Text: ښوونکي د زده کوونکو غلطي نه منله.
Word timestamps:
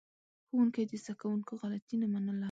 ښوونکي 0.47 0.81
د 0.89 0.91
زده 1.03 1.13
کوونکو 1.21 1.51
غلطي 1.61 1.95
نه 2.01 2.07
منله. 2.13 2.39